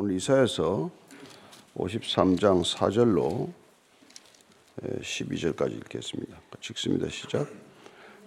[0.00, 0.90] 오늘 이사에서
[1.76, 3.48] 53장 4절로
[5.02, 6.36] 12절까지 읽겠습니다.
[6.70, 7.08] 읽습니다.
[7.10, 7.48] 시작.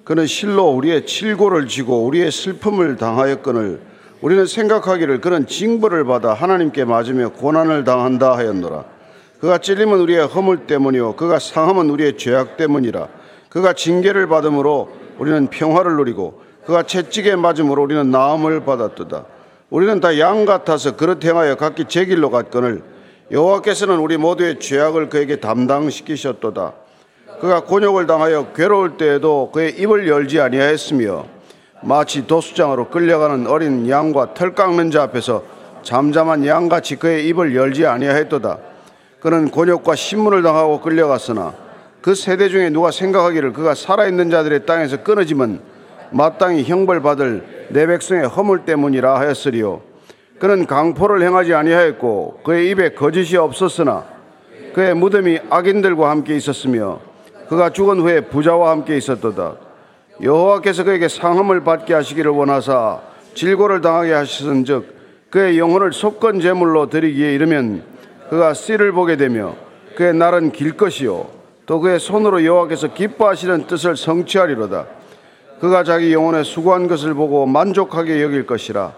[0.03, 3.79] 그는 실로 우리의 칠고를 지고 우리의 슬픔을 당하였거늘
[4.19, 8.83] 우리는 생각하기를 그는 징벌을 받아 하나님께 맞으며 고난을 당한다 하였노라.
[9.39, 13.07] 그가 찔림은 우리의 허물 때문이요 그가 상함은 우리의 죄악 때문이라.
[13.47, 19.25] 그가 징계를 받음으로 우리는 평화를 누리고 그가 채찍에 맞음으로 우리는 나음을 받았도다.
[19.71, 22.83] 우리는 다 양 같아서 그릇 행하여 각기 제 길로 갔거늘
[23.31, 26.73] 여호와께서는 우리 모두의 죄악을 그에게 담당시키셨도다.
[27.39, 31.25] 그가 곤욕을 당하여 괴로울 때에도 그의 입을 열지 아니하였으며
[31.83, 35.43] 마치 도수장으로 끌려가는 어린 양과 털 깎는 자 앞에서
[35.83, 38.57] 잠잠한 양같이 그의 입을 열지 아니하였도다.
[39.21, 41.53] 그는 곤욕과 신문을 당하고 끌려갔으나
[42.01, 45.61] 그 세대 중에 누가 생각하기를 그가 살아있는 자들의 땅에서 끊어지면
[46.11, 49.81] 마땅히 형벌받을 내 백성의 허물 때문이라 하였으리요.
[50.39, 54.05] 그는 강포를 행하지 아니하였고 그의 입에 거짓이 없었으나
[54.73, 56.99] 그의 무덤이 악인들과 함께 있었으며
[57.47, 59.55] 그가 죽은 후에 부자와 함께 있었도다.
[60.21, 62.99] 여호와께서 그에게 상함을 받게 하시기를 원하사
[63.33, 67.83] 질고를 당하게 하시은즉 그의 영혼을 속건 제물로 드리기에 이르면
[68.29, 69.55] 그가 씨를 보게 되며
[69.95, 71.27] 그의 날은 길 것이요
[71.65, 75.00] 또 그의 손으로 여호와께서 기뻐하시는 뜻을 성취하리로다.
[75.61, 78.93] 그가 자기 영혼에 수고한 것을 보고 만족하게 여길 것이라.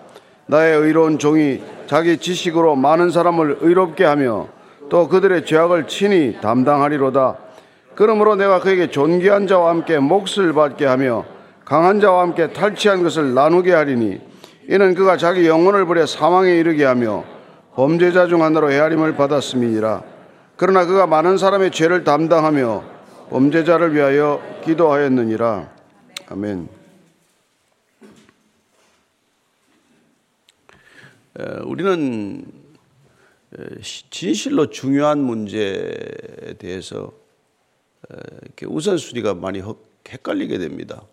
[0.45, 4.47] 나의 의로운 종이 자기 지식으로 많은 사람을 의롭게 하며
[4.89, 7.35] 또 그들의 죄악을 친히 담당하리로다.
[7.95, 11.25] 그러므로 내가 그에게 존귀한 자와 함께 몫을 받게 하며
[11.65, 14.21] 강한 자와 함께 탈취한 것을 나누게 하리니
[14.69, 17.25] 이는 그가 자기 영혼을 버려 사망에 이르게 하며
[17.75, 20.01] 범죄자 중 하나로 헤아림을 받았음이니라.
[20.55, 22.83] 그러나 그가 많은 사람의 죄를 담당하며
[23.31, 25.72] 범죄자를 위하여 기도하였느니라.
[26.33, 26.67] 아멘.
[31.63, 32.51] 우리는
[34.09, 35.93] 진실로 중요한 문제에
[36.57, 37.13] 대해서
[38.65, 39.61] 우선순위가 많이
[40.09, 41.03] 헷갈리게 됩니다.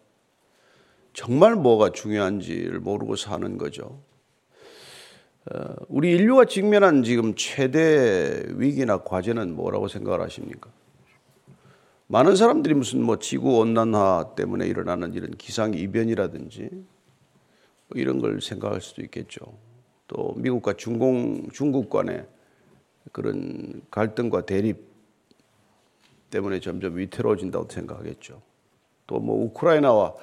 [1.13, 4.01] 정말 뭐가 중요한지를 모르고 사는 거죠.
[5.89, 10.71] 우리 인류가 직면한 지금 최대 위기나 과제는 뭐라고 생각을 하십니까?
[12.13, 18.81] 많은 사람들이 무슨 뭐 지구 온난화 때문에 일어나는 이런 기상 이변이라든지 뭐 이런 걸 생각할
[18.81, 19.41] 수도 있겠죠.
[20.09, 22.27] 또 미국과 중공 중국 간의
[23.13, 24.85] 그런 갈등과 대립
[26.31, 28.43] 때문에 점점 위태로워진다고 생각하겠죠.
[29.07, 30.15] 또 뭐 우크라이나와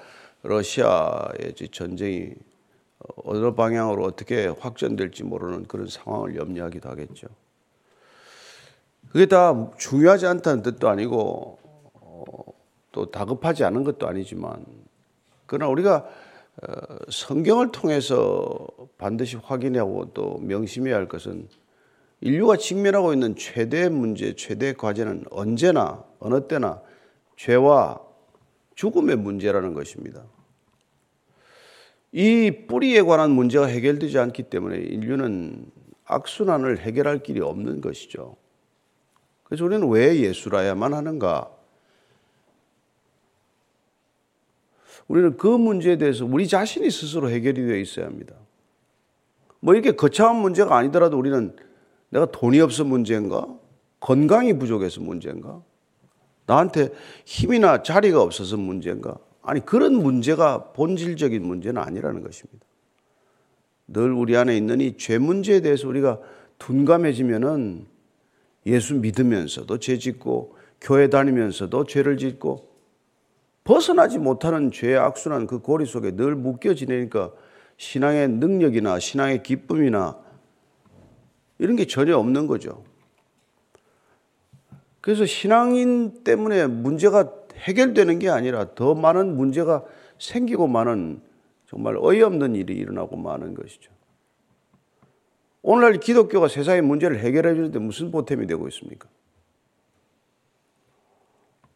[0.43, 2.33] 러시아의 전쟁이
[3.23, 7.27] 어느 방향으로 어떻게 확전될지 모르는 그런 상황을 염려하기도 하겠죠.
[9.09, 11.65] 그게 다 중요하지 않다는 뜻도 아니고
[12.97, 14.65] 또 다급하지 않은 것도 아니지만
[15.45, 16.07] 그러나 우리가
[16.63, 18.65] 어, 성경을 통해서
[18.97, 21.47] 반드시 확인하고 또 명심해야 할 것은
[22.21, 26.81] 인류가 직면하고 있는 최대 문제, 최대 과제는 언제나 어느 때나
[27.35, 28.01] 죄와
[28.73, 30.23] 죽음의 문제라는 것입니다.
[32.11, 35.67] 이 뿌리에 관한 문제가 해결되지 않기 때문에 인류는
[36.05, 38.37] 악순환을 해결할 길이 없는 것이죠.
[39.43, 41.56] 그래서 우리는 왜 예수라야만 하는가?
[45.07, 48.35] 우리는 그 문제에 대해서 우리 자신이 스스로 해결이 되어 있어야 합니다.
[49.59, 51.55] 뭐 이렇게 거창한 문제가 아니더라도 우리는
[52.09, 53.47] 내가 돈이 없어 문제인가?
[53.99, 55.61] 건강이 부족해서 문제인가?
[56.45, 56.89] 나한테
[57.25, 59.17] 힘이나 자리가 없어서 문제인가?
[59.41, 62.65] 아니, 그런 문제가 본질적인 문제는 아니라는 것입니다.
[63.87, 66.19] 늘 우리 안에 있는 이 죄 문제에 대해서 우리가
[66.59, 67.85] 둔감해지면은
[68.65, 72.66] 예수 믿으면서도 죄 짓고 교회 다니면서도 죄를 짓고
[73.67, 77.33] 벗어나지 못하는 죄의 악순환 그 고리 속에 늘 묶여 지내니까
[77.75, 80.17] 신앙의 능력이나 신앙의 기쁨이나
[81.59, 82.85] 이런 게 전혀 없는 거죠.
[85.01, 89.83] 그래서 신앙인 때문에 문제가 해결되는 게 아니라 더 많은 문제가
[90.17, 91.19] 생기고 많은
[91.65, 93.91] 정말 어이없는 일이 일어나고 많은 것이죠.
[95.61, 99.09] 오늘날 기독교가 세상의 문제를 해결해 주는데 무슨 보탬이 되고 있습니까?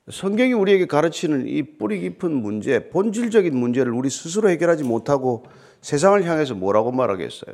[0.10, 5.46] 성경이 우리에게 가르치는 이 뿌리 깊은 문제, 본질적인 문제를 우리 스스로 해결하지 못하고
[5.82, 7.54] 세상을 향해서 뭐라고 말하겠어요?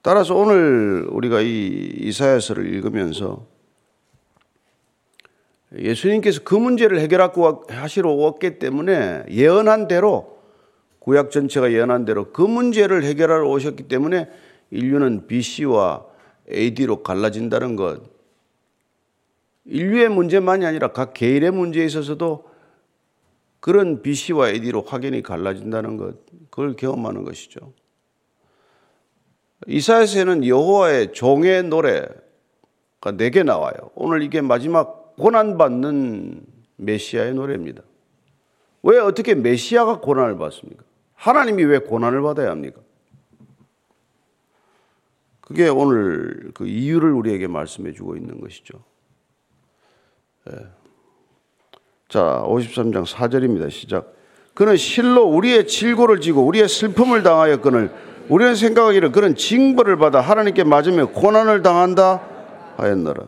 [0.00, 3.46] 따라서 오늘 우리가 이 이사야서를 읽으면서
[5.76, 10.38] 예수님께서 그 문제를 해결하고 하시러 왔기 때문에 예언한 대로
[11.00, 14.28] 구약 전체가 예언한 대로 그 문제를 해결하러 오셨기 때문에
[14.70, 16.04] 인류는 BC와
[16.52, 18.15] AD로 갈라진다는 것
[19.66, 22.44] 인류의 문제만이 아니라 각 개인의 문제에 있어서도
[23.60, 26.16] 그런 BC와 AD로 확연히 갈라진다는 것,
[26.50, 27.72] 그걸 경험하는 것이죠.
[29.66, 32.12] 이사야서에는 여호와의 종의 노래가
[33.16, 33.74] 네 개 나와요.
[33.94, 36.44] 오늘 이게 마지막 고난받는
[36.76, 37.82] 메시아의 노래입니다.
[38.82, 40.84] 왜 어떻게 메시아가 고난을 받습니까?
[41.14, 42.80] 하나님이 왜 고난을 받아야 합니까?
[45.40, 48.84] 그게 오늘 그 이유를 우리에게 말씀해 주고 있는 것이죠.
[50.50, 50.66] 예.
[52.08, 53.70] 자, 53장 4절입니다.
[53.70, 54.14] 시작.
[54.54, 57.92] 그는 실로 우리의 질고를 지고 우리의 슬픔을 당하였거늘
[58.28, 62.26] 우리는 생각하기를 그는 징벌을 받아 하나님께 맞으며 고난을 당한다
[62.76, 63.26] 하였노라.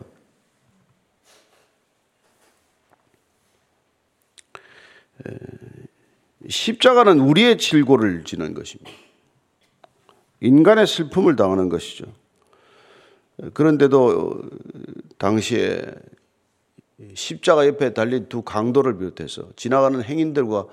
[6.47, 8.91] 십자가는 우리의 질고를 지는 것입니다.
[10.41, 12.05] 인간의 슬픔을 당하는 것이죠.
[13.53, 14.41] 그런데도
[15.17, 15.81] 당시에
[17.13, 20.67] 십자가 옆에 달린 두 강도를 비롯해서 지나가는 행인들과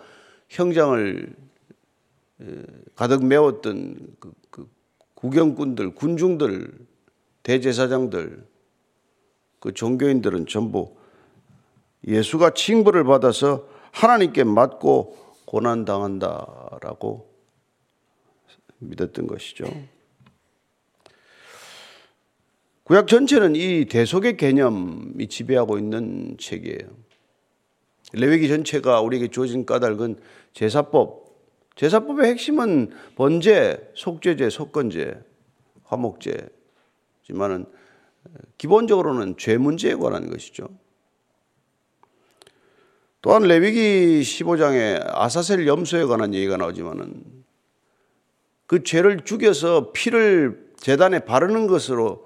[0.49, 1.34] 형장을
[2.94, 4.69] 가득 메웠던 그, 그
[5.14, 6.73] 구경꾼들, 군중들,
[7.43, 8.46] 대제사장들,
[9.61, 10.96] 그 종교인들은 전부
[12.06, 17.34] 예수가 징벌을 받아서 하나님께 맞고 고난당한다라고
[18.78, 19.64] 믿었던 것이죠.
[22.87, 26.79] 구약 전체는 이 대속의 개념이 지배하고 있는 책이에요.
[28.12, 30.21] 레위기 전체가 우리에게 주어진 까닭은
[30.53, 31.27] 제사법.
[31.75, 35.21] 제사법의 핵심은 번제, 속죄제, 속건제,
[35.83, 37.67] 화목제지만은
[38.56, 40.69] 기본적으로는 죄 문제에 관한 것이죠.
[43.21, 47.25] 또한 레위기 15장에 아사셀 염소에 관한 얘기가 나오지만은
[48.69, 52.25] 그 죄를 죽여서 피를 재단에 바르는 것으로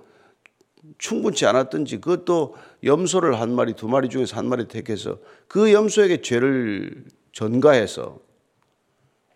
[0.99, 2.55] 충분치 않았든지 그것도
[2.85, 5.19] 염소를 한 마리, 두 마리 중에서 한 마리 택해서
[5.49, 8.19] 그 염소에게 죄를 전가해서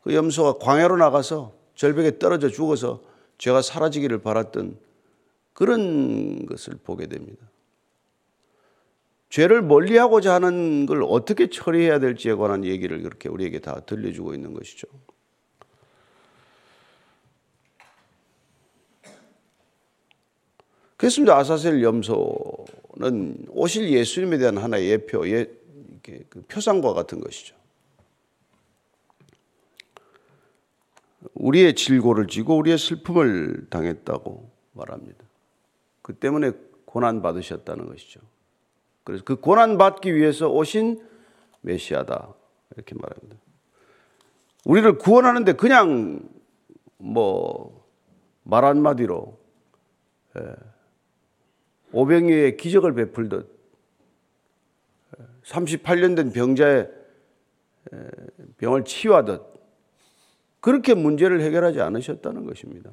[0.02, 3.02] 그 염소가 광야로 나가서 절벽에 떨어져 죽어서
[3.38, 4.79] 죄가 사라지기를 바랐던
[5.52, 7.47] 그런 것을 보게 됩니다.
[9.31, 14.87] 죄를 멀리하고자 하는 걸 어떻게 처리해야 될지에 관한 얘기를 그렇게 우리에게 다 들려주고 있는 것이죠.
[21.04, 21.36] 그렇습니다.
[21.36, 25.50] 아사셀 염소는 오실 예수님에 대한 하나의 예표, 예,
[26.02, 27.54] 그 표상과 같은 것이죠.
[31.34, 35.24] 우리의 질고를 지고 우리의 슬픔을 당했다고 말합니다.
[36.00, 36.52] 그 때문에
[36.86, 38.20] 고난 받으셨다는 것이죠.
[39.02, 41.02] 그래서 그 고난 받기 위해서 오신
[41.60, 42.32] 메시아다
[42.74, 43.36] 이렇게 말합니다.
[44.64, 46.28] 우리를 구원하는데 그냥
[46.96, 47.84] 뭐
[48.44, 49.38] 말 한마디로
[51.94, 53.49] 500여의 예, 기적을 베풀듯
[55.44, 56.91] 38년 예, 된 병자의
[57.93, 57.99] 예,
[58.58, 59.43] 병을 치유하듯
[60.61, 62.91] 그렇게 문제를 해결하지 않으셨다는 것입니다.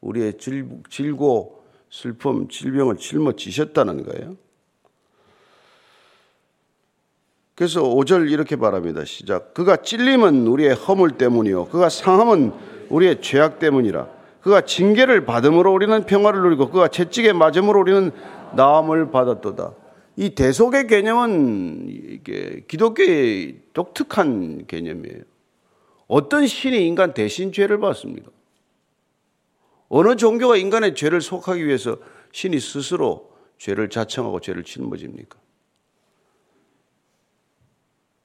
[0.00, 4.36] 우리의 질고 슬픔, 질병을 짊어지셨다는 거예요.
[7.54, 9.04] 그래서 5절 이렇게 말합니다.
[9.04, 9.54] 시작.
[9.54, 11.66] 그가 찔림은 우리의 허물 때문이요.
[11.68, 12.52] 그가 상함은
[12.88, 14.21] 우리의 죄악 때문이라.
[14.42, 18.10] 그가 징계를 받음으로 우리는 평화를 누리고 그가 채찍에 맞음으로 우리는
[18.54, 19.74] 나음을 받았도다.
[20.16, 25.22] 이 대속의 개념은 이게 기독교의 독특한 개념이에요.
[26.08, 28.30] 어떤 신이 인간 대신 죄를 받습니까?
[29.88, 31.96] 어느 종교가 인간의 죄를 속하기 위해서
[32.32, 35.38] 신이 스스로 죄를 자청하고 죄를 짊어집니까?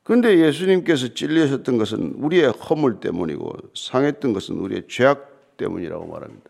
[0.03, 6.49] 그런데 예수님께서 찔리셨던 것은 우리의 허물 때문이고 상했던 것은 우리의 죄악 때문이라고 말합니다.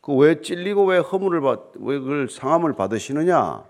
[0.00, 3.64] 그 왜 찔리고 왜 허물을 받, 왜 그걸 상함을 받으시느냐?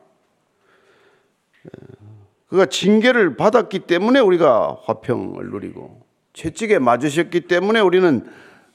[2.49, 6.01] 그가 징계를 받았기 때문에 우리가 화평을 누리고
[6.33, 8.27] 채찍에 맞으셨기 때문에 우리는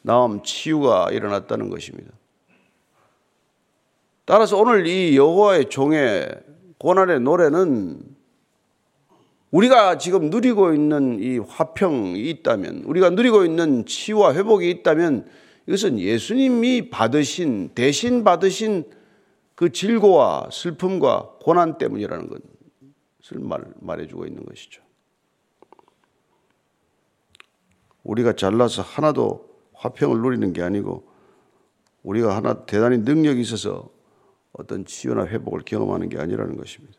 [0.02, 2.12] 나음 치유가 일어났다는 것입니다.
[4.26, 6.30] 따라서 오늘 이 여호와의 종의
[6.78, 8.02] 고난의 노래는
[9.52, 15.26] 우리가 지금 누리고 있는 이 화평이 있다면, 우리가 누리고 있는 치유와 회복이 있다면
[15.68, 18.90] 이것은 예수님이 받으신, 대신 받으신
[19.56, 24.82] 그 질고와 슬픔과 고난 때문이라는 것을 말, 말해주고 있는 것이죠.
[28.04, 31.08] 우리가 잘나서 하나도 화평을 누리는 게 아니고
[32.04, 33.90] 우리가 하나 대단히 능력이 있어서
[34.52, 36.98] 어떤 치유나 회복을 경험하는 게 아니라는 것입니다.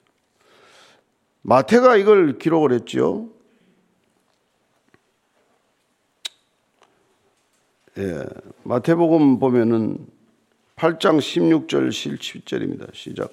[1.43, 3.34] 마태가 이걸 기록을 했죠.
[7.97, 8.25] 예,
[8.65, 9.99] 마태복음 보면은
[10.75, 12.93] 8장 16절 17절입니다.
[12.93, 13.31] 시작.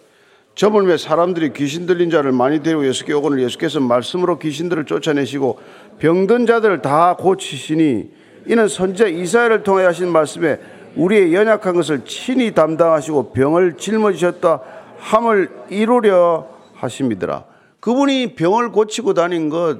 [0.54, 5.60] 저물매 사람들이 귀신 들린 자를 많이 데리고 예수께 오거늘 예수께서 말씀으로 귀신들을 쫓아내시고
[5.98, 8.12] 병든 자들을 다 고치시니
[8.46, 10.60] 이는 선지자 이사야를 통하여 하신 말씀에
[10.96, 14.62] 우리의 연약한 것을 친히 담당하시고 병을 짊어지셨다
[15.00, 17.46] 함을 이루려 하심이더라.
[17.80, 19.80] 그분이 병을 고치고 다닌 것,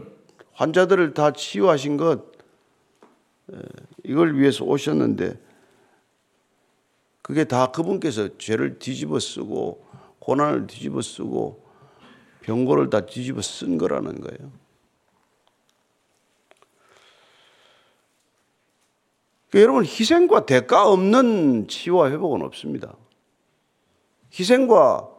[0.54, 2.32] 환자들을 다 치유하신 것,
[4.04, 5.40] 이걸 위해서 오셨는데,
[7.22, 9.86] 그게 다 그분께서 죄를 뒤집어 쓰고,
[10.20, 11.66] 고난을 뒤집어 쓰고,
[12.42, 14.52] 병고를 다 뒤집어 쓴 거라는 거예요.
[19.50, 22.96] 그러니까 여러분, 희생과 대가 없는 치유와 회복은 없습니다.
[24.34, 25.10] 희생과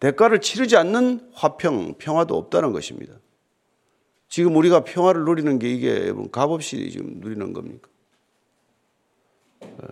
[0.00, 3.14] 대가를 치르지 않는 화평, 평화도 없다는 것입니다.
[4.28, 7.88] 지금 우리가 평화를 누리는 게 이게 값없이 지금 누리는 겁니까?
[9.64, 9.88] 네.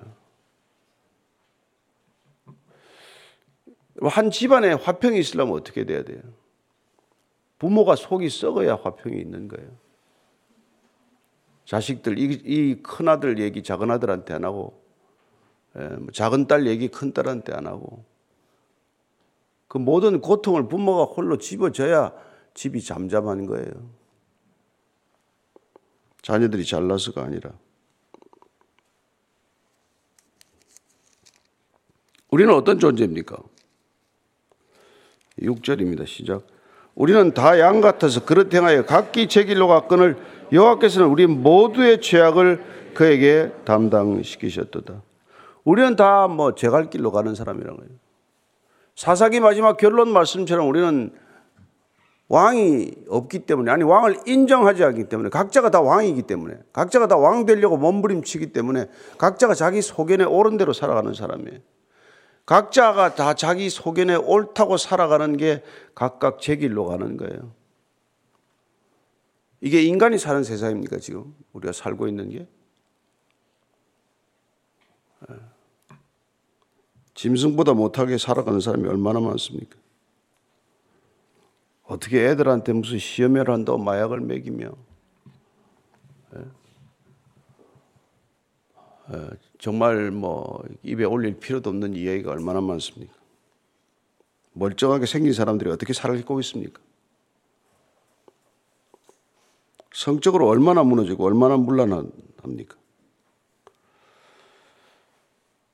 [4.09, 6.21] 한 집안에 화평이 있으려면 어떻게 돼야 돼요?
[7.59, 9.71] 부모가 속이 썩어야 화평이 있는 거예요.
[11.64, 14.83] 자식들, 이, 이 큰아들 얘기 작은아들한테 안 하고,
[15.79, 18.05] 예, 뭐 작은 딸 얘기 큰 딸한테 안 하고,
[19.69, 22.12] 그 모든 고통을 부모가 홀로 집어져야
[22.55, 23.71] 집이 잠잠한 거예요.
[26.21, 27.52] 자녀들이 잘나서가 아니라.
[32.32, 33.36] 우리는 어떤 존재입니까?
[35.42, 36.06] 6절입니다.
[36.06, 36.46] 시작.
[36.94, 40.16] 우리는 다 양 같아서 그릇 행하여 각기 제 길로 갔거늘
[40.50, 45.02] 여호와께서는 우리 모두의 죄악을 그에게 담당시키셨도다.
[45.64, 47.90] 우리는 다 뭐 제 갈 길로 가는 사람이라는 거예요.
[48.96, 51.12] 사사기 마지막 결론 말씀처럼 우리는
[52.28, 57.44] 왕이 없기 때문에 아니 왕을 인정하지 않기 때문에 각자가 다 왕이기 때문에 각자가 다 왕
[57.44, 58.86] 되려고 몸부림치기 때문에
[59.18, 61.58] 각자가 자기 소견에 옳은 대로 살아가는 사람이에요.
[62.44, 65.62] 각자가 다 자기 소견에 옳다고 살아가는 게
[65.94, 67.52] 각각 제 길로 가는 거예요.
[69.61, 72.49] 이게 인간이 사는 세상입니까 지금 우리가 살고 있는 게?
[75.30, 75.34] 예.
[77.14, 79.76] 짐승보다 못하게 살아가는 사람이 얼마나 많습니까?
[81.84, 84.72] 어떻게 애들한테 무슨 시험회를 한다고 마약을 먹이며
[86.34, 86.40] 예?
[89.12, 89.28] 예,
[89.62, 93.14] 정말 뭐 입에 올릴 필요도 없는 이야기가 얼마나 많습니까?
[94.54, 96.83] 멀쩡하게 생긴 사람들이 어떻게 살고 있습니까?
[99.92, 102.76] 성적으로 얼마나 무너지고 얼마나 물란합니까?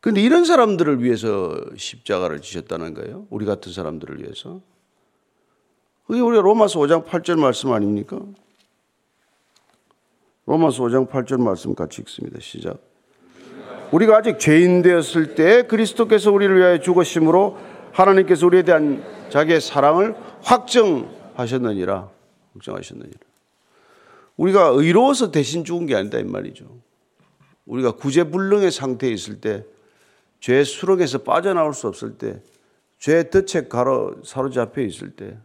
[0.00, 3.26] 근데 이런 사람들을 위해서 십자가를 지셨다는 거예요.
[3.30, 4.60] 우리 같은 사람들을 위해서.
[6.06, 8.20] 그게 우리 로마서 5장 8절 말씀 아닙니까?
[10.44, 12.38] 로마서 5장 8절 말씀 같이 읽습니다.
[12.40, 12.87] 시작.
[13.92, 17.58] 우리가 아직 죄인 되었을 때 그리스도께서 우리를 위하여 죽으심으로
[17.92, 22.10] 하나님께서 우리에 대한 자기의 사랑을 확정하셨느니라.
[22.54, 23.18] 확정하셨느니라.
[24.36, 26.64] 우리가 의로워서 대신 죽은 게 아니다 이 말이죠.
[27.66, 32.40] 우리가 구제불능의 상태에 있을 때죄 수렁에서 빠져나올 수 없을 때,
[32.98, 35.36] 죄 덫에 가로 사로잡혀 있을 때,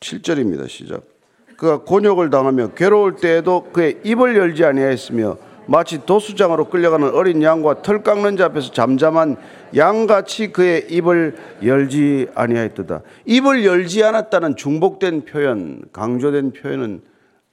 [0.00, 0.68] 7절입니다.
[0.68, 1.11] 시작.
[1.56, 8.02] 그가 곤욕을 당하며 괴로울 때에도 그의 입을 열지 아니하였으며 마치 도수장으로 끌려가는 어린 양과 털
[8.02, 9.36] 깎는 자 앞에서 잠잠한
[9.76, 13.02] 양같이 그의 입을 열지 아니하였다.
[13.26, 17.02] 입을 열지 않았다는 중복된 표현, 강조된 표현은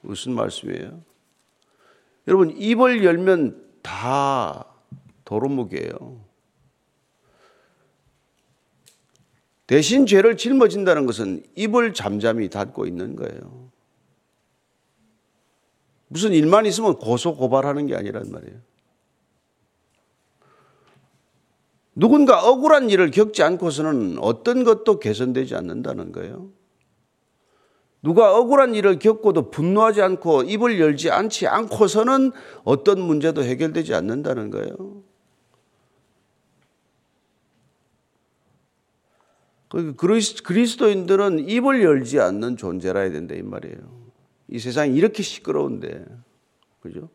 [0.02, 1.00] 무슨 말씀이에요?
[2.26, 4.64] 여러분 입을 열면 다
[5.24, 6.20] 도루묵이에요.
[9.66, 13.70] 대신 죄를 짊어진다는 것은 입을 잠잠히 닫고 있는 거예요.
[16.12, 18.58] 무슨 일만 있으면 고소 고발하는 게 아니란 말이에요.
[21.94, 26.50] 누군가 억울한 일을 겪지 않고서는 어떤 것도 개선되지 않는다는 거예요.
[28.02, 32.32] 누가 억울한 일을 겪고도 분노하지 않고 입을 열지 않지 않고서는
[32.64, 35.04] 어떤 문제도 해결되지 않는다는 거예요.
[39.68, 43.99] 그 그리스도인들은 입을 열지 않는 존재라 야 된다 이 말이에요.
[44.50, 46.04] 이 세상이 이렇게 시끄러운데,
[46.80, 47.08] 그죠?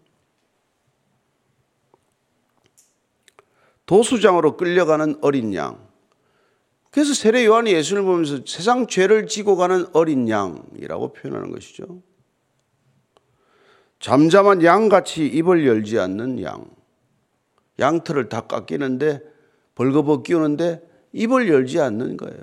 [3.86, 5.86] 도수장으로 끌려가는 어린 양.
[6.92, 12.02] 그래서 세례 요한이 예수를 보면서 세상 죄를 지고 가는 어린 양이라고 표현하는 것이죠.
[14.00, 16.70] 잠잠한 양같이 입을 열지 않는 양.
[17.80, 19.22] 양털을 다 깎이는데
[19.76, 22.40] 벌거벗 끼우는데 입을 열지 않는 거예요.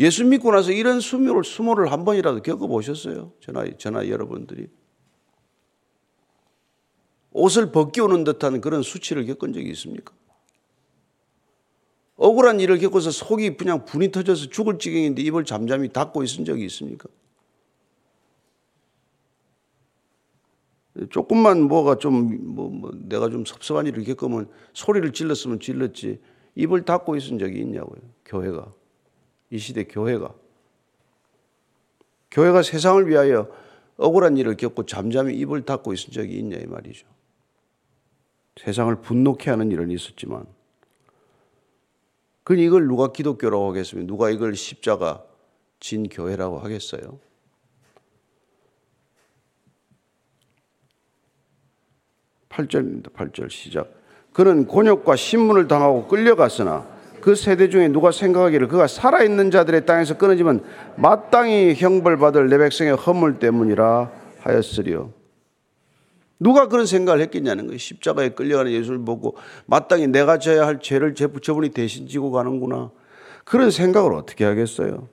[0.00, 3.32] 예수 믿고 나서 이런 수모를, 수모를 한 번이라도 겪어보셨어요?
[3.40, 4.68] 저나, 저나 여러분들이.
[7.30, 10.14] 옷을 벗기우는 듯한 그런 수치를 겪은 적이 있습니까?
[12.16, 17.08] 억울한 일을 겪어서 속이 그냥 분이 터져서 죽을 지경인데 입을 잠잠히 닫고 있은 적이 있습니까?
[21.10, 26.20] 조금만 뭐가 좀, 뭐, 뭐 내가 좀 섭섭한 일을 겪으면 소리를 질렀으면 질렀지.
[26.54, 28.00] 입을 닫고 있은 적이 있냐고요.
[28.24, 28.72] 교회가.
[29.54, 30.34] 이 시대 교회가.
[32.32, 33.48] 교회가 세상을 위하여
[33.96, 37.06] 억울한 일을 겪고 잠잠히 입을 닫고 있은 적이 있냐 이 말이죠.
[38.56, 40.44] 세상을 분노케 하는 일은 있었지만
[42.42, 44.08] 그 이걸 누가 기독교라고 하겠습니까?
[44.08, 45.24] 누가 이걸 십자가
[45.78, 47.20] 진 교회라고 하겠어요?
[52.48, 53.12] 8절입니다.
[53.12, 53.94] 8절 시작.
[54.32, 56.93] 그는 곤욕과 신문을 당하고 끌려갔으나
[57.24, 60.62] 그 세대 중에 누가 생각하기를 그가 살아있는 자들의 땅에서 끊어지면
[60.96, 65.10] 마땅히 형벌받을 내 백성의 허물 때문이라 하였으리요.
[66.38, 67.78] 누가 그런 생각을 했겠냐는 거예요.
[67.78, 72.90] 십자가에 끌려가는 예수를 보고 마땅히 내가 져야 할 죄를 저분이 대신 지고 가는구나.
[73.46, 75.08] 그런 생각을 어떻게 하겠어요?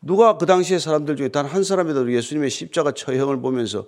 [0.00, 3.80] 누가 그 당시에 사람들 중에 단 한 사람이라도 예수님의 십자가 처형을 보면서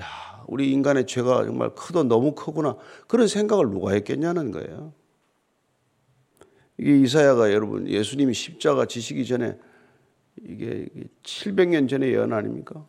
[0.00, 0.06] 야,
[0.46, 2.74] 우리 인간의 죄가 정말 크도 너무 크구나.
[3.06, 5.03] 그런 생각을 누가 했겠냐는 거예요.
[6.78, 9.56] 이게 이사야가 여러분 예수님이 십자가 지시기 전에
[10.42, 10.86] 이게
[11.22, 12.84] 700년 전의 예언 아닙니까?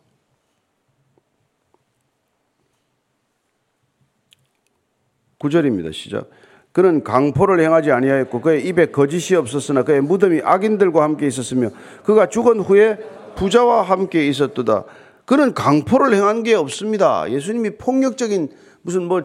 [5.38, 5.92] 구절입니다.
[5.92, 6.30] 시작.
[6.72, 11.70] 그는 강포를 행하지 아니하였고 그의 입에 거짓이 없었으나 그의 무덤이 악인들과 함께 있었으며
[12.04, 12.98] 그가 죽은 후에
[13.36, 14.84] 부자와 함께 있었도다.
[15.24, 17.30] 그는 강포를 행한 게 없습니다.
[17.30, 18.48] 예수님이 폭력적인
[18.82, 19.22] 무슨 뭐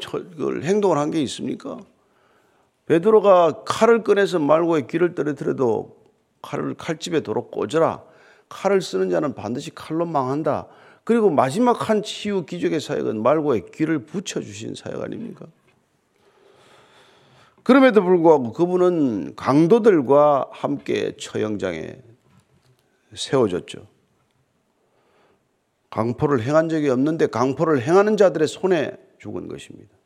[0.63, 1.77] 행동을 한 게 있습니까?
[2.91, 5.95] 베드로가 칼을 꺼내서 말고의 귀를 떨어뜨려도
[6.41, 8.03] 칼을 칼집에 도로 꽂으라.
[8.49, 10.67] 칼을 쓰는 자는 반드시 칼로 망한다.
[11.05, 15.45] 그리고 마지막 한 치유 기적의 사역은 말고의 귀를 붙여주신 사역 아닙니까?
[17.63, 21.95] 그럼에도 불구하고 그분은 강도들과 함께 처형장에
[23.13, 23.87] 세워졌죠.
[25.91, 30.00] 강포를 행한 적이 없는데 강포를 행하는 자들의 손에 죽은 것입니다.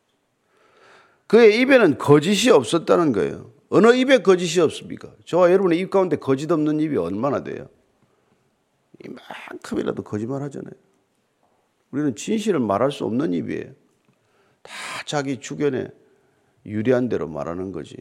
[1.28, 3.52] 그의 입에는 거짓이 없었다는 거예요.
[3.70, 5.12] 어느 입에 거짓이 없습니까?
[5.26, 7.68] 저와 여러분의 입 가운데 거짓 없는 입이 얼마나 돼요?
[9.04, 10.74] 이만큼이라도 거짓말 하잖아요.
[11.92, 13.72] 우리는 진실을 말할 수 없는 입이에요.
[14.62, 14.74] 다
[15.06, 15.88] 자기 주변에
[16.66, 17.96] 유리한 대로 말하는 거지.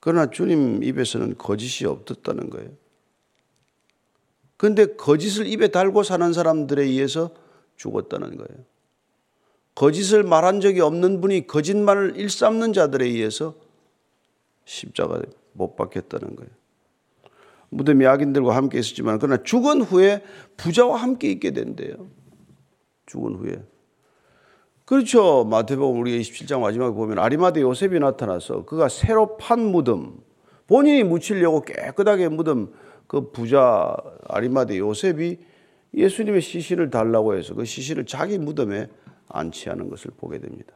[0.00, 2.70] 그러나 주님 입에서는 거짓이 없었다는 거예요.
[4.56, 7.34] 그런데 거짓을 입에 달고 사는 사람들에 의해서
[7.76, 8.64] 죽었다는 거예요.
[9.74, 13.54] 거짓을 말한 적이 없는 분이 거짓말을 일삼는 자들에 의해서
[14.64, 15.20] 십자가
[15.52, 16.50] 못 박혔다는 거예요.
[17.70, 20.22] 무덤이 악인들과 함께 있었지만 그러나 죽은 후에
[20.56, 22.08] 부자와 함께 있게 된대요.
[23.06, 23.62] 죽은 후에.
[24.84, 25.44] 그렇죠.
[25.44, 30.18] 마태복음 우리 27장 마지막에 보면 아리마대 요셉이 나타나서 그가 새로 판 무덤
[30.66, 32.72] 본인이 묻히려고 깨끗하게 무덤
[33.06, 33.96] 그 부자
[34.28, 35.38] 아리마대 요셉이
[35.94, 38.88] 예수님의 시신을 달라고 해서 그 시신을 자기 무덤에
[39.28, 40.72] 안치하는 것을 보게 됩니다.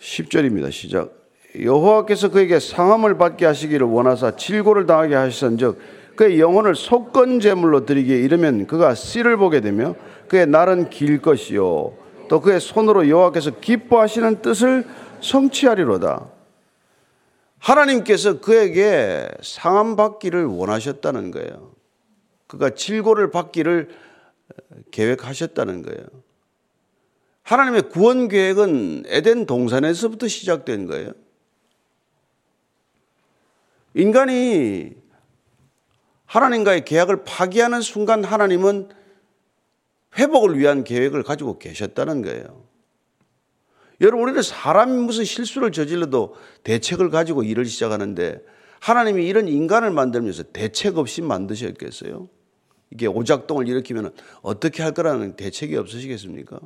[0.00, 0.70] 10절입니다.
[0.70, 1.12] 시작.
[1.60, 5.78] 여호와께서 그에게 상함을 받게 하시기를 원하사 질고를 당하게 하셨은즉
[6.16, 9.94] 그의 영혼을 속건 제물로 드리기에 이르면 그가 씨를 보게 되며
[10.28, 11.94] 그의 날은 길 것이요
[12.28, 14.84] 또 그의 손으로 여호와께서 기뻐하시는 뜻을
[15.20, 16.26] 성취하리로다.
[17.58, 21.72] 하나님께서 그에게 상함 받기를 원하셨다는 거예요.
[22.46, 23.88] 그가 질고를 받기를
[24.90, 26.04] 계획하셨다는 거예요.
[27.42, 31.12] 하나님의 구원 계획은 에덴 동산에서부터 시작된 거예요.
[33.94, 34.94] 인간이
[36.26, 38.90] 하나님과의 계약을 파기하는 순간 하나님은
[40.18, 42.66] 회복을 위한 계획을 가지고 계셨다는 거예요.
[44.00, 48.42] 여러분, 우리는 사람이 무슨 실수를 저질러도 대책을 가지고 일을 시작하는데
[48.80, 52.28] 하나님이 이런 인간을 만들면서 대책 없이 만드셨겠어요?
[52.96, 56.58] 이게 오작동을 일으키면 어떻게 할 거라는 대책이 없으시겠습니까?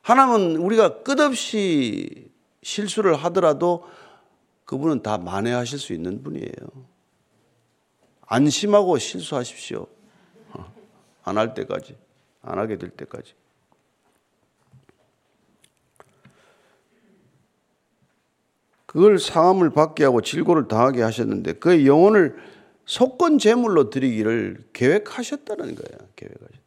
[0.00, 2.30] 하나님은 우리가 끝없이
[2.62, 3.86] 실수를 하더라도
[4.64, 6.50] 그분은 다 만회하실 수 있는 분이에요.
[8.22, 9.86] 안심하고 실수하십시오.
[11.24, 11.98] 안 할 때까지,
[12.40, 13.34] 안 하게 될 때까지.
[18.86, 22.36] 그걸 상함을 받게 하고 질고를 당하게 하셨는데 그의 영혼을
[22.90, 26.08] 속건 제물로 드리기를 계획하셨다는 거예요.
[26.16, 26.60] 계획하셨다.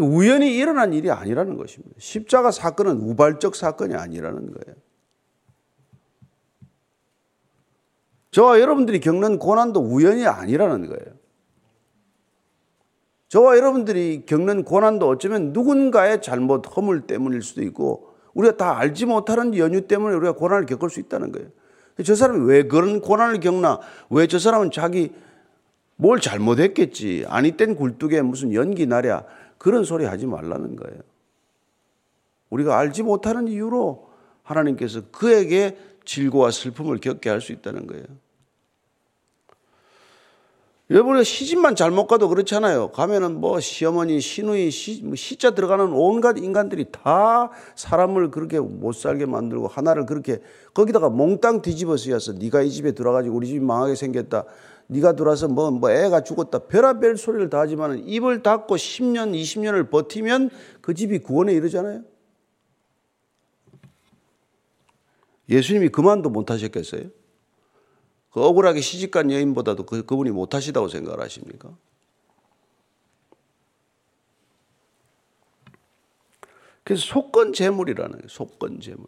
[0.00, 1.94] 우연히 일어난 일이 아니라는 것입니다.
[1.98, 4.76] 십자가 사건은 우발적 사건이 아니라는 거예요.
[8.30, 11.14] 저와 여러분들이 겪는 고난도 우연이 아니라는 거예요.
[13.28, 19.54] 저와 여러분들이 겪는 고난도 어쩌면 누군가의 잘못 허물 때문일 수도 있고 우리가 다 알지 못하는
[19.54, 21.50] 연유 때문에 우리가 고난을 겪을 수 있다는 거예요.
[22.04, 23.80] 저 사람이 왜 그런 고난을 겪나?
[24.10, 25.12] 왜 저 사람은 자기
[25.96, 27.26] 뭘 잘못했겠지?
[27.28, 29.24] 아니 땐 굴뚝에 무슨 연기 나랴?
[29.58, 30.98] 그런 소리 하지 말라는 거예요.
[32.50, 34.10] 우리가 알지 못하는 이유로
[34.42, 38.04] 하나님께서 그에게 질고와 슬픔을 겪게 할 수 있다는 거예요.
[40.92, 42.88] 여러분 시집만 잘못 가도 그렇잖아요.
[42.88, 49.24] 가면은 뭐 시어머니, 시누이, 시, 뭐 시자 들어가는 온갖 인간들이 다 사람을 그렇게 못 살게
[49.24, 50.42] 만들고 하나를 그렇게
[50.74, 54.44] 거기다가 몽땅 뒤집어 쓰여서 네가 이 집에 들어가지고 우리 집이 망하게 생겼다.
[54.88, 56.58] 네가 들어와서 뭐, 뭐 애가 죽었다.
[56.58, 60.50] 별의별 소리를 다 하지만 입을 닫고 10년, 20년을 버티면
[60.82, 62.02] 그 집이 구원에 이르잖아요.
[65.48, 67.21] 예수님이 그만도 못 하셨겠어요?
[68.32, 71.70] 그 억울하게 시집간 여인보다도 그, 그분이 못하시다고 생각을 하십니까?
[76.82, 78.28] 그래서 속건 재물이라는 거예요.
[78.28, 79.04] 속건 재물.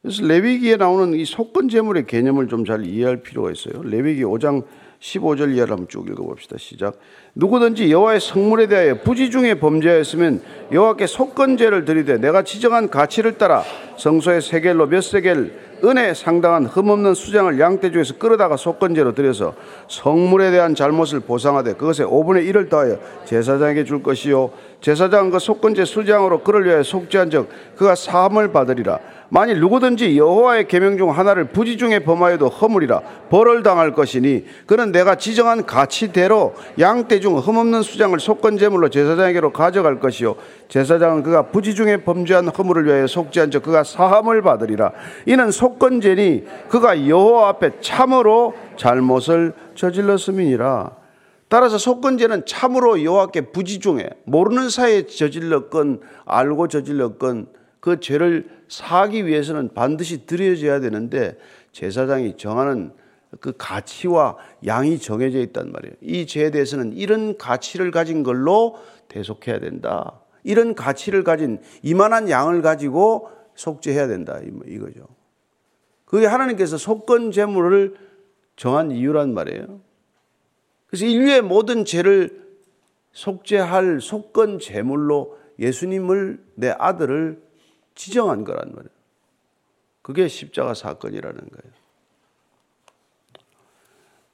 [0.00, 3.82] 그래서 레위기에 나오는 이 속건 재물의 개념을 좀 잘 이해할 필요가 있어요.
[3.82, 4.64] 레위기 5장
[5.00, 6.56] 15절 이하를 한번 쭉 읽어봅시다.
[6.58, 6.98] 시작.
[7.34, 13.62] 누구든지 여호와의 성물에 대하여 부지 중에 범죄하였으면 여호와께 속건제를 드리되 내가 지정한 가치를 따라
[13.96, 19.54] 성소의 세겔로 몇 세겔 은혜 상당한 흠없는 수장을 양떼 중에서 끌어다가 속건제로 드려서
[19.86, 26.42] 성물에 대한 잘못을 보상하되 그것에 5분의 1을 더하여 제사장에게 줄 것이요 제사장은 그 속건제 수장으로
[26.42, 28.98] 그를 위하여 속죄한 적 그가 사함을 받으리라
[29.30, 35.16] 만일 누구든지 여호와의 계명 중 하나를 부지 중에 범하여도 허물이라 벌을 당할 것이니 그는 내가
[35.16, 40.36] 지정한 가치대로 양떼 중 흠없는 수장을 속건제물로 제사장에게로 가져갈 것이요
[40.68, 44.92] 제사장은 그가 부지 중에 범죄한 허물을 위하여 속죄한 적 그가 사함을 받으리라.
[45.26, 50.90] 이는 속건제니 그가 여호와 앞에 참으로 잘못을 저질렀음이니라.
[51.48, 59.72] 따라서 속건제는 참으로 여호와께 부지 중에 모르는 사이에 저질렀건 알고 저질렀건 그 죄를 사하기 위해서는
[59.74, 61.36] 반드시 드려져야 되는데
[61.72, 62.92] 제사장이 정하는
[63.40, 64.36] 그 가치와
[64.66, 65.94] 양이 정해져 있단 말이에요.
[66.00, 68.76] 이 죄에 대해서는 이런 가치를 가진 걸로
[69.08, 70.20] 대속해야 된다.
[70.44, 74.40] 이런 가치를 가진 이만한 양을 가지고 속죄해야 된다.
[74.66, 75.06] 이거죠.
[76.04, 77.96] 그게 하나님께서 속건 제물을
[78.56, 79.80] 정한 이유란 말이에요.
[80.86, 82.48] 그래서 인류의 모든 죄를
[83.12, 87.42] 속죄할 속건 제물로 예수님을 내 아들을
[87.98, 88.98] 지정한 거란 말이에요.
[90.02, 91.78] 그게 십자가 사건이라는 거예요.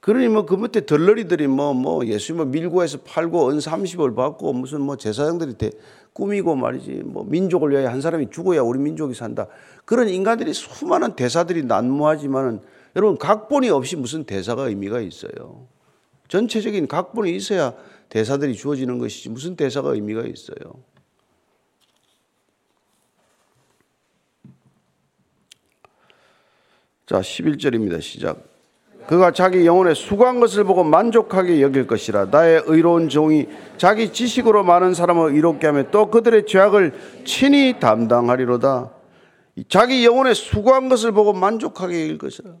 [0.01, 4.81] 그러니 뭐 그 밑에 덜러리들이 뭐, 뭐 예수님을 밀고 해서 팔고 은 30을 받고 무슨
[4.81, 5.71] 뭐 제사장들이 대,
[6.13, 9.47] 꾸미고 말이지 뭐 민족을 위하여 한 사람이 죽어야 우리 민족이 산다.
[9.83, 12.61] 그런 인간들이 수많은 대사들이 난무하지만은
[12.95, 15.65] 여러분 각본이 없이 무슨 대사가 의미가 있어요.
[16.27, 17.73] 전체적인 각본이 있어야
[18.09, 20.83] 대사들이 주어지는 것이지 무슨 대사가 의미가 있어요.
[27.05, 28.01] 자, 11절입니다.
[28.01, 28.43] 시작.
[29.05, 33.45] 그가 자기 영혼의 수고한 것을 보고 만족하게 여길 것이라 나의 의로운 종이
[33.77, 38.91] 자기 지식으로 많은 사람을 이롭게 하며 또 그들의 죄악을 친히 담당하리로다.
[39.69, 42.55] 자기 영혼의 수고한 것을 보고 만족하게 여길 것이라.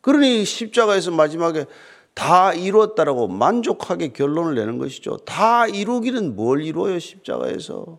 [0.00, 1.66] 그러니 십자가에서 마지막에
[2.14, 5.16] 다 이루었다라고 만족하게 결론을 내는 것이죠.
[5.18, 7.98] 다 이루기는 뭘 이루어요, 십자가에서.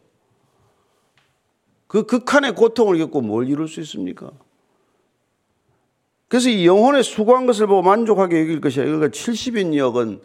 [1.87, 4.31] 그 극한의 고통을 겪고 뭘 이룰 수 있습니까?
[6.31, 8.85] 그래서 이 영혼의 수고한 것을 보고 만족하게 여길 것이야.
[8.85, 10.21] 그러니까 70인 역은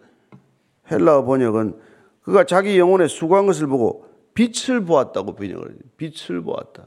[0.88, 1.80] 헬라어 번역은
[2.22, 5.78] 그가 자기 영혼의 수고한 것을 보고 빛을 보았다고 번역을 해요.
[5.96, 6.86] 빛을 보았다.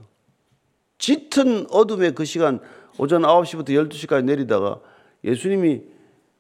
[1.00, 2.62] 짙은 어둠의 그 시간
[2.98, 4.80] 오전 9시부터 12시까지 내리다가
[5.26, 5.82] 예수님이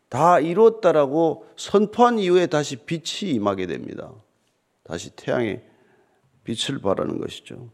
[0.07, 4.13] 다 이루었다라고 선포한 이후에 다시 빛이 임하게 됩니다.
[4.83, 5.61] 다시 태양의
[6.45, 7.71] 빛을 바라는 것이죠.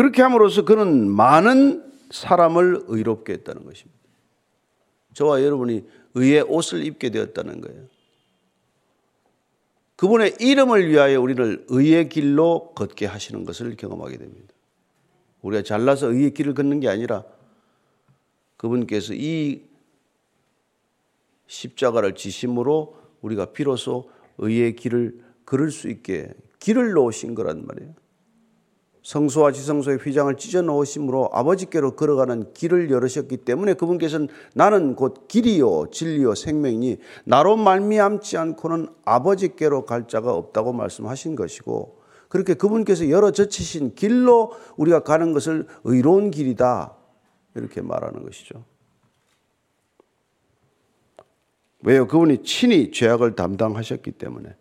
[0.00, 4.00] 그렇게 함으로써 그는 많은 사람을 의롭게 했다는 것입니다.
[5.12, 5.84] 저와 여러분이
[6.14, 7.84] 의의 옷을 입게 되었다는 거예요.
[9.96, 14.54] 그분의 이름을 위하여 우리를 의의 길로 걷게 하시는 것을 경험하게 됩니다.
[15.42, 17.22] 우리가 잘나서 의의 길을 걷는 게 아니라
[18.56, 19.64] 그분께서 이
[21.46, 27.94] 십자가를 지심으로 우리가 비로소 의의 길을 걸을 수 있게 길을 놓으신 거란 말이에요.
[29.02, 36.34] 성소와 지성소의 휘장을 찢어 놓으심으로 아버지께로 걸어가는 길을 열으셨기 때문에 그분께서는 나는 곧 길이요 진리요
[36.34, 44.52] 생명이니 나로 말미암지 않고는 아버지께로 갈 자가 없다고 말씀하신 것이고 그렇게 그분께서 열어 젖히신 길로
[44.76, 46.94] 우리가 가는 것을 의로운 길이다
[47.56, 48.64] 이렇게 말하는 것이죠.
[51.82, 52.06] 왜요?
[52.06, 54.54] 그분이 친히 죄악을 담당하셨기 때문에.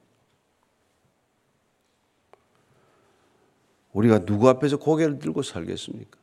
[4.00, 6.18] 우리가 누구 앞에서 고개를 들고 살겠습니까?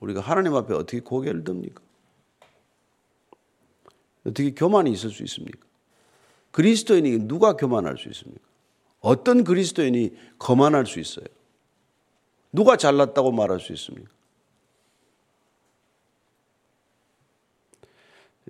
[0.00, 1.82] 우리가 하나님 앞에 어떻게 고개를 듭니까?
[4.26, 5.58] 어떻게 교만이 있을 수 있습니까?
[6.50, 8.42] 그리스도인이 누가 교만할 수 있습니까?
[9.00, 11.24] 어떤 그리스도인이 거만할 수 있어요?
[12.52, 14.10] 누가 잘났다고 말할 수 있습니까?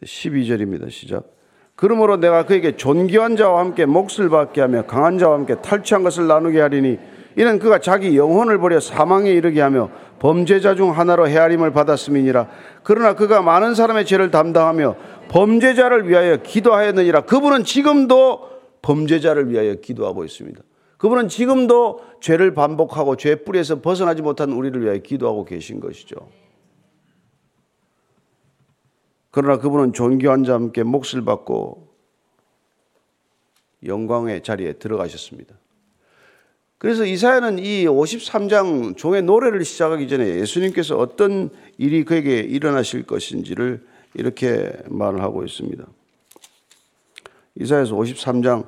[0.02, 0.90] 12절입니다.
[0.90, 1.32] 시작.
[1.76, 6.60] 그러므로 내가 그에게 존귀한 자와 함께 몫을 받게 하며 강한 자와 함께 탈취한 것을 나누게
[6.60, 6.98] 하리니
[7.36, 12.48] 이는 그가 자기 영혼을 버려 사망에 이르게 하며 범죄자 중 하나로 헤아림을 받았음이니라.
[12.82, 14.96] 그러나 그가 많은 사람의 죄를 담당하며
[15.28, 17.22] 범죄자를 위하여 기도하였느니라.
[17.22, 20.62] 그분은 지금도 범죄자를 위하여 기도하고 있습니다.
[20.96, 26.16] 그분은 지금도 죄를 반복하고 죄 뿌리에서 벗어나지 못한 우리를 위하여 기도하고 계신 것이죠.
[29.30, 31.88] 그러나 그분은 존귀한 자와 함께 몫을 받고
[33.84, 35.54] 영광의 자리에 들어가셨습니다.
[36.78, 43.82] 그래서 이사야는 이 53장 종의 노래를 시작하기 전에 예수님께서 어떤 일이 그에게 일어나실 것인지를
[44.14, 45.84] 이렇게 말을 하고 있습니다.
[47.56, 48.66] 이사야서 53장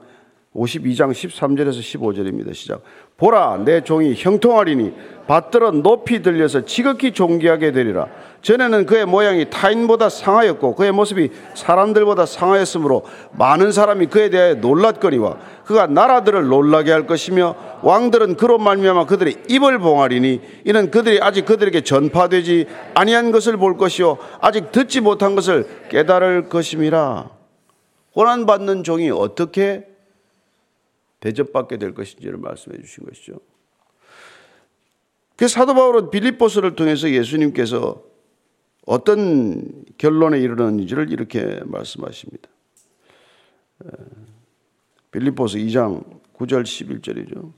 [0.54, 2.54] 52장 13절에서 15절입니다.
[2.54, 2.82] 시작.
[3.16, 4.94] 보라 내 종이 형통하리니
[5.26, 8.08] 받들어 높이 들려서 지극히 존귀하게 되리라.
[8.42, 15.86] 전에는 그의 모양이 타인보다 상하였고 그의 모습이 사람들보다 상하였으므로 많은 사람이 그에 대하여 놀랐거니와 그가
[15.86, 22.66] 나라들을 놀라게 할 것이며 왕들은 그로 말미암아 그들의 입을 봉하리니 이는 그들이 아직 그들에게 전파되지
[22.94, 27.30] 아니한 것을 볼 것이요 아직 듣지 못한 것을 깨달을 것임이라.
[28.12, 29.86] 고난 받는 종이 어떻게
[31.20, 33.34] 대접받게 될 것인지를 말씀해 주신 것이죠.
[35.36, 38.07] 그 사도 바울은 빌립보스를 통해서 예수님께서
[38.88, 42.48] 어떤 결론에 이르렀는지를 이렇게 말씀하십니다.
[45.10, 46.02] 빌립보스 2장
[46.38, 47.52] 9절 11절이죠.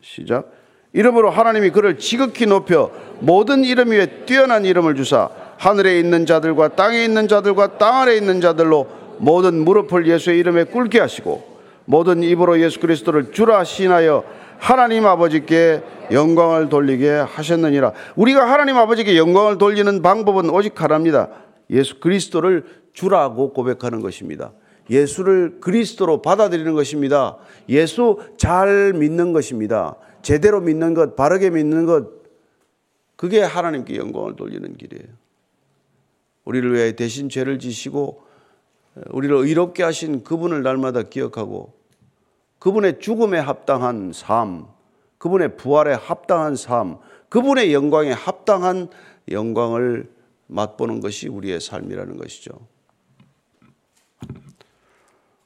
[0.00, 0.50] 시작.
[0.94, 7.04] 이름으로 하나님이 그를 지극히 높여 모든 이름 위에 뛰어난 이름을 주사 하늘에 있는 자들과 땅에
[7.04, 12.80] 있는 자들과 땅 아래 있는 자들로 모든 무릎을 예수의 이름에 꿇게 하시고 모든 입으로 예수
[12.80, 14.24] 그리스도를 주라 신하여
[14.62, 17.94] 하나님 아버지께 영광을 돌리게 하셨느니라.
[18.14, 21.30] 우리가 하나님 아버지께 영광을 돌리는 방법은 오직 하나입니다.
[21.70, 24.52] 예수 그리스도를 주라고 고백하는 것입니다.
[24.88, 27.38] 예수를 그리스도로 받아들이는 것입니다.
[27.68, 29.96] 예수 잘 믿는 것입니다.
[30.22, 32.06] 제대로 믿는 것, 바르게 믿는 것,
[33.16, 35.08] 그게 하나님께 영광을 돌리는 길이에요.
[36.44, 38.22] 우리를 위해 대신 죄를 지시고
[39.10, 41.81] 우리를 의롭게 하신 그분을 날마다 기억하고
[42.62, 44.68] 그분의 죽음에 합당한 삶,
[45.18, 46.98] 그분의 부활에 합당한 삶,
[47.28, 48.88] 그분의 영광에 합당한
[49.32, 50.08] 영광을
[50.46, 52.52] 맛보는 것이 우리의 삶이라는 것이죠.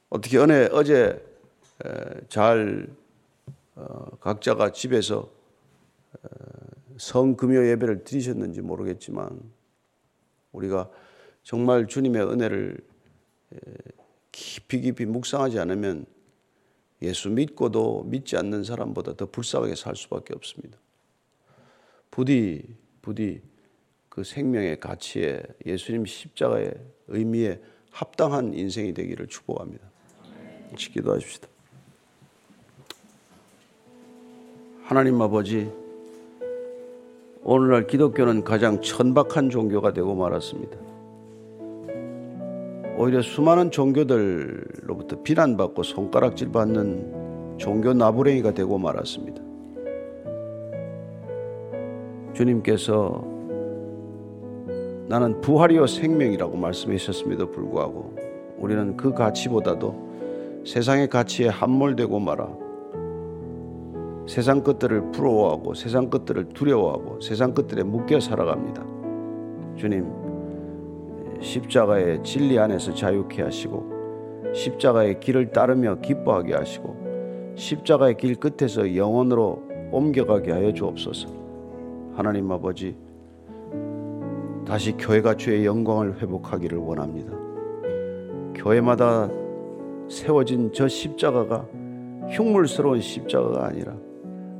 [0.09, 1.19] 어떻게 은혜 어제
[2.29, 2.87] 잘
[3.73, 5.27] 어, 각자가 집에서
[6.99, 9.41] 성금요 예배를 드리셨는지 모르겠지만
[10.51, 10.87] 우리가
[11.41, 12.77] 정말 주님의 은혜를
[14.31, 16.05] 깊이 깊이 묵상하지 않으면
[17.01, 20.77] 예수 믿고도 믿지 않는 사람보다 더 불쌍하게 살 수밖에 없습니다.
[22.09, 22.63] 부디
[23.01, 23.41] 부디
[24.09, 26.73] 그 생명의 가치에 예수님 십자가의
[27.07, 29.87] 의미에 합당한 인생이 되기를 축복합니다.
[30.71, 31.47] 같이 기도하십시다.
[34.83, 35.69] 하나님 아버지,
[37.43, 40.77] 오늘날 기독교는 가장 천박한 종교가 되고 말았습니다.
[42.97, 49.41] 오히려 수많은 종교들로부터 비난받고 손가락질 받는 종교 나부랭이가 되고 말았습니다.
[52.33, 53.23] 주님께서
[55.07, 58.15] 나는 부활이요 생명이라고 말씀하셨음에도 불구하고
[58.57, 62.49] 우리는 그 가치보다도 세상의 가치에 함몰되고 말아
[64.27, 68.85] 세상 것들을 부러워하고 세상 것들을 두려워하고 세상 것들에 묶여 살아갑니다.
[69.77, 70.26] 주님,
[71.39, 80.51] 십자가의 진리 안에서 자유케 하시고 십자가의 길을 따르며 기뻐하게 하시고 십자가의 길 끝에서 영원으로 옮겨가게
[80.51, 81.27] 하여 주옵소서.
[82.13, 82.95] 하나님 아버지
[84.65, 87.31] 다시 교회가 주의 영광을 회복하기를 원합니다.
[88.55, 89.29] 교회마다
[90.09, 91.67] 세워진 저 십자가가
[92.29, 93.95] 흉물스러운 십자가가 아니라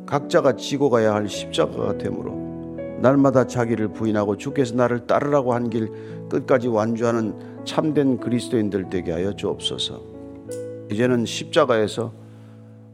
[0.05, 2.46] 각자가 지고 가야 할 십자가가 되므로
[3.01, 5.89] 날마다 자기를 부인하고 주께서 나를 따르라고 한 길
[6.29, 10.01] 끝까지 완주하는 참된 그리스도인들 되게 하여 주옵소서.
[10.91, 12.13] 이제는 십자가에서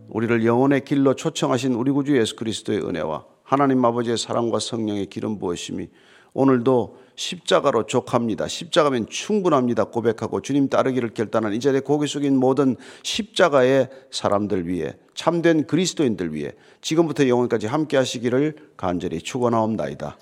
[0.10, 5.90] 우리를 영혼의 길로 초청하신 우리 구주 예수 그리스도의 은혜와 하나님 아버지의 사랑과 성령의 기름 부으심이
[6.34, 8.48] 오늘도 십자가로 족합니다.
[8.48, 9.86] 십자가면 충분합니다.
[9.86, 16.52] 고백하고 주님 따르기를 결단한 이 자리에 고개 숙인 모든 십자가의 사람들 위해 참된 그리스도인들 위해
[16.82, 20.18] 지금부터 영원까지 함께 하시기를 간절히 축원하옵나이다.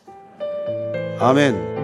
[1.20, 1.81] 아멘.